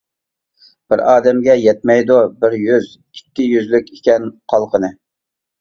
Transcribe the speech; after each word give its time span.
بىر 0.93 1.03
ئادەمگە 1.11 1.57
يەتمەيدۇ 1.63 2.17
بىر 2.45 2.57
يۈز، 2.63 2.89
ئىككى 3.19 3.47
يۈزلۈك 3.51 3.93
ئىكەن 3.99 4.27
قالقىنى. 4.55 4.95